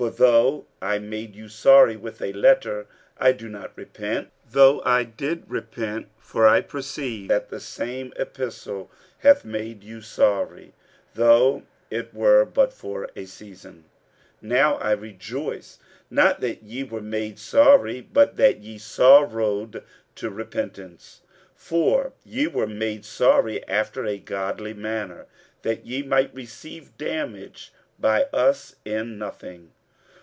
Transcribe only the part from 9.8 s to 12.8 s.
you sorry, though it were but